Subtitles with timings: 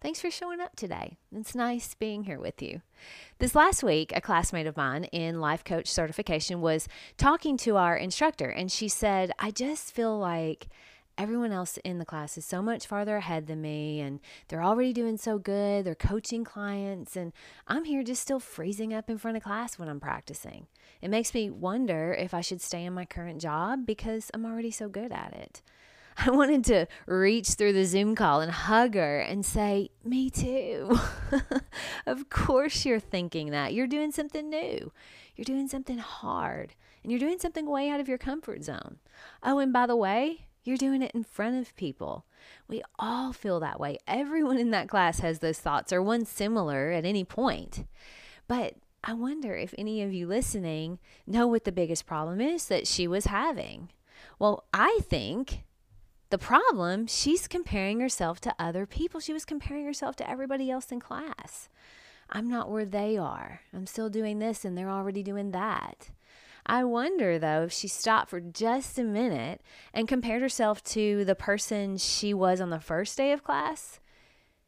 [0.00, 1.16] Thanks for showing up today.
[1.34, 2.82] It's nice being here with you.
[3.40, 7.96] This last week, a classmate of mine in life coach certification was talking to our
[7.96, 10.68] instructor, and she said, I just feel like
[11.18, 14.92] everyone else in the class is so much farther ahead than me and they're already
[14.92, 15.84] doing so good.
[15.84, 17.32] They're coaching clients and
[17.66, 20.68] I'm here just still freezing up in front of class when I'm practicing.
[21.02, 24.70] It makes me wonder if I should stay in my current job because I'm already
[24.70, 25.60] so good at it.
[26.26, 30.98] I wanted to reach through the Zoom call and hug her and say, Me too.
[32.06, 33.72] of course, you're thinking that.
[33.72, 34.92] You're doing something new,
[35.36, 38.96] you're doing something hard, and you're doing something way out of your comfort zone.
[39.44, 42.26] Oh, and by the way, you're doing it in front of people.
[42.66, 43.98] We all feel that way.
[44.08, 47.86] Everyone in that class has those thoughts or one similar at any point.
[48.48, 52.88] But I wonder if any of you listening know what the biggest problem is that
[52.88, 53.90] she was having.
[54.38, 55.62] Well, I think
[56.30, 59.20] the problem, she's comparing herself to other people.
[59.20, 61.68] She was comparing herself to everybody else in class.
[62.30, 63.60] I'm not where they are.
[63.72, 66.10] I'm still doing this and they're already doing that.
[66.66, 69.62] I wonder though if she stopped for just a minute
[69.94, 74.00] and compared herself to the person she was on the first day of class,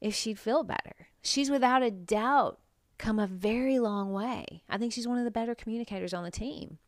[0.00, 1.08] if she'd feel better.
[1.20, 2.58] She's without a doubt
[3.02, 4.62] come a very long way.
[4.70, 6.78] I think she's one of the better communicators on the team.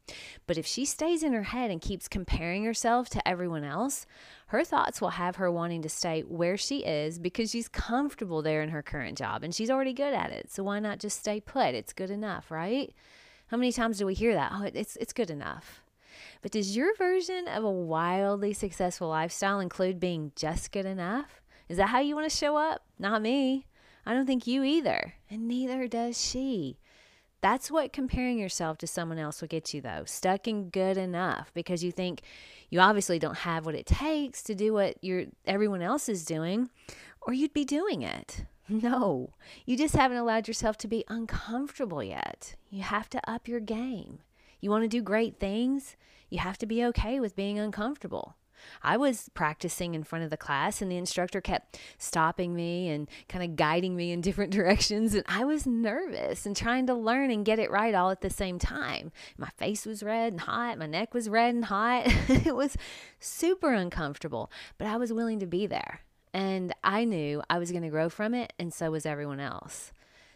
[0.46, 4.06] But if she stays in her head and keeps comparing herself to everyone else,
[4.46, 8.62] her thoughts will have her wanting to stay where she is because she's comfortable there
[8.62, 10.52] in her current job and she's already good at it.
[10.52, 11.74] So why not just stay put?
[11.74, 12.94] It's good enough, right?
[13.48, 14.52] How many times do we hear that?
[14.54, 15.82] Oh, it's it's good enough.
[16.42, 21.42] But does your version of a wildly successful lifestyle include being just good enough?
[21.68, 22.84] Is that how you want to show up?
[23.00, 23.66] Not me.
[24.06, 26.78] I don't think you either, and neither does she.
[27.40, 30.04] That's what comparing yourself to someone else will get you, though.
[30.06, 32.22] Stuck in good enough because you think
[32.70, 36.70] you obviously don't have what it takes to do what you everyone else is doing,
[37.20, 38.44] or you'd be doing it.
[38.66, 39.34] No,
[39.66, 42.54] you just haven't allowed yourself to be uncomfortable yet.
[42.70, 44.20] You have to up your game.
[44.58, 45.96] You want to do great things,
[46.30, 48.36] you have to be okay with being uncomfortable.
[48.82, 53.08] I was practicing in front of the class, and the instructor kept stopping me and
[53.28, 55.14] kind of guiding me in different directions.
[55.14, 58.30] And I was nervous and trying to learn and get it right all at the
[58.30, 59.12] same time.
[59.36, 62.02] My face was red and hot, my neck was red and hot.
[62.28, 62.76] it was
[63.20, 66.00] super uncomfortable, but I was willing to be there.
[66.32, 69.92] And I knew I was going to grow from it, and so was everyone else.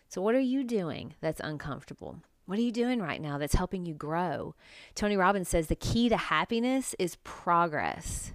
[0.09, 2.23] So, what are you doing that's uncomfortable?
[2.49, 4.55] What are you doing right now that's helping you grow?
[4.95, 8.33] Tony Robbins says the key to happiness is progress.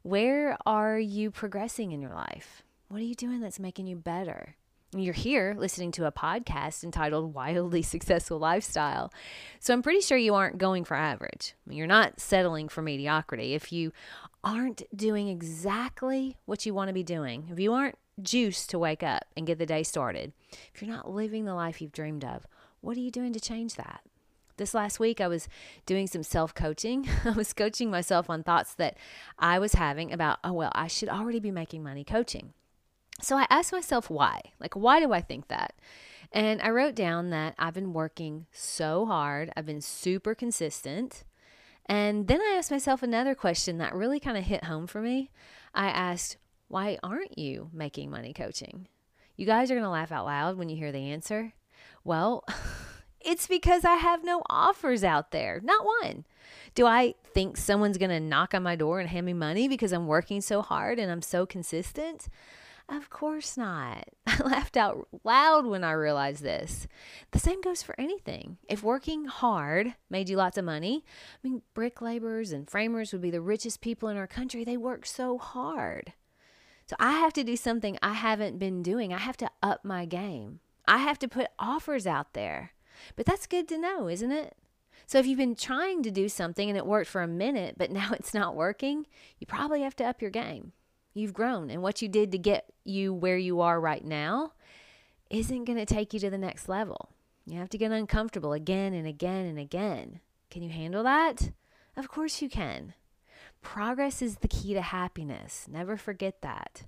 [0.00, 2.62] Where are you progressing in your life?
[2.88, 4.56] What are you doing that's making you better?
[4.96, 9.12] You're here listening to a podcast entitled Wildly Successful Lifestyle.
[9.58, 11.52] So I'm pretty sure you aren't going for average.
[11.68, 13.52] You're not settling for mediocrity.
[13.52, 13.92] If you
[14.42, 19.02] aren't doing exactly what you want to be doing, if you aren't juiced to wake
[19.02, 20.32] up and get the day started,
[20.74, 22.46] if you're not living the life you've dreamed of,
[22.80, 24.02] what are you doing to change that?
[24.56, 25.48] This last week, I was
[25.86, 27.08] doing some self coaching.
[27.24, 28.96] I was coaching myself on thoughts that
[29.38, 32.52] I was having about, oh, well, I should already be making money coaching.
[33.22, 34.40] So I asked myself why.
[34.58, 35.74] Like, why do I think that?
[36.32, 41.24] And I wrote down that I've been working so hard, I've been super consistent.
[41.86, 45.30] And then I asked myself another question that really kind of hit home for me.
[45.74, 46.36] I asked,
[46.68, 48.86] why aren't you making money coaching?
[49.36, 51.54] You guys are going to laugh out loud when you hear the answer.
[52.04, 52.44] Well,
[53.30, 56.24] it's because I have no offers out there, not one.
[56.74, 59.92] Do I think someone's going to knock on my door and hand me money because
[59.92, 62.28] I'm working so hard and I'm so consistent?
[62.88, 64.08] Of course not.
[64.26, 66.88] I laughed out loud when I realized this.
[67.30, 68.58] The same goes for anything.
[68.68, 73.22] If working hard made you lots of money, I mean, brick laborers and framers would
[73.22, 74.64] be the richest people in our country.
[74.64, 76.14] They work so hard.
[76.86, 79.14] So I have to do something I haven't been doing.
[79.14, 80.58] I have to up my game.
[80.88, 82.72] I have to put offers out there.
[83.16, 84.56] But that's good to know, isn't it?
[85.06, 87.90] So if you've been trying to do something and it worked for a minute, but
[87.90, 89.06] now it's not working,
[89.38, 90.72] you probably have to up your game.
[91.12, 94.52] You've grown, and what you did to get you where you are right now
[95.28, 97.10] isn't going to take you to the next level.
[97.46, 100.20] You have to get uncomfortable again and again and again.
[100.50, 101.50] Can you handle that?
[101.96, 102.94] Of course you can.
[103.62, 105.66] Progress is the key to happiness.
[105.68, 106.84] Never forget that.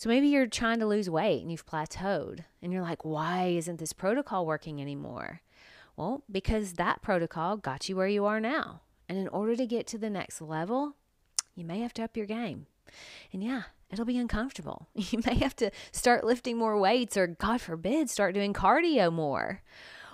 [0.00, 3.78] So maybe you're trying to lose weight and you've plateaued and you're like, why isn't
[3.78, 5.42] this protocol working anymore?
[5.94, 8.80] Well, because that protocol got you where you are now.
[9.10, 10.96] And in order to get to the next level,
[11.54, 12.64] you may have to up your game.
[13.30, 14.88] And yeah, it'll be uncomfortable.
[14.94, 19.60] You may have to start lifting more weights or, God forbid, start doing cardio more.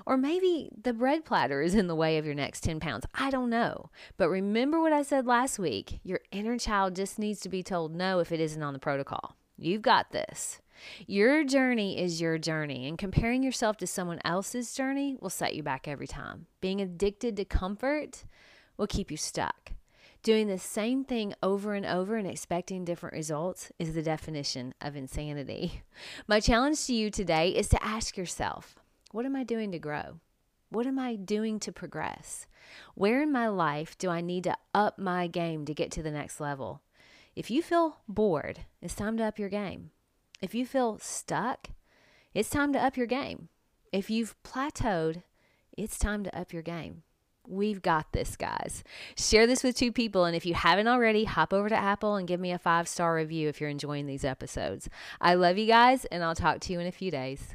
[0.04, 3.06] Or maybe the bread platter is in the way of your next 10 pounds.
[3.14, 3.90] I don't know.
[4.16, 7.94] But remember what I said last week your inner child just needs to be told
[7.94, 9.36] no if it isn't on the protocol.
[9.58, 10.60] You've got this.
[11.06, 15.62] Your journey is your journey, and comparing yourself to someone else's journey will set you
[15.62, 16.46] back every time.
[16.60, 18.24] Being addicted to comfort
[18.76, 19.72] will keep you stuck.
[20.22, 24.96] Doing the same thing over and over and expecting different results is the definition of
[24.96, 25.82] insanity.
[26.26, 28.74] My challenge to you today is to ask yourself
[29.12, 30.20] what am I doing to grow?
[30.68, 32.46] What am I doing to progress?
[32.94, 36.10] Where in my life do I need to up my game to get to the
[36.10, 36.82] next level?
[37.36, 39.90] If you feel bored, it's time to up your game.
[40.40, 41.68] If you feel stuck,
[42.32, 43.50] it's time to up your game.
[43.92, 45.22] If you've plateaued,
[45.76, 47.02] it's time to up your game.
[47.46, 48.82] We've got this, guys.
[49.18, 50.24] Share this with two people.
[50.24, 53.14] And if you haven't already, hop over to Apple and give me a five star
[53.14, 54.88] review if you're enjoying these episodes.
[55.20, 57.54] I love you guys, and I'll talk to you in a few days.